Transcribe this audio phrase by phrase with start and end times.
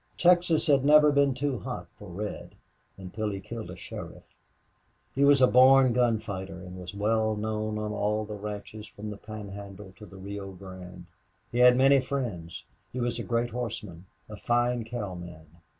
[0.17, 2.55] Texas had never been too hot for Red
[2.97, 4.23] until he killed a sheriff.
[5.13, 9.11] He was a born gun fighter, and was well known on all the ranches from
[9.11, 11.05] the Pan Handle to the Rio Grande.
[11.51, 15.45] He had many friends, he was a great horseman, a fine cowman.